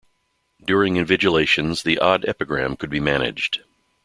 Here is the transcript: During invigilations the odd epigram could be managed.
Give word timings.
During 0.65 0.95
invigilations 0.95 1.83
the 1.83 1.99
odd 1.99 2.25
epigram 2.27 2.75
could 2.75 2.89
be 2.89 2.99
managed. 2.99 3.61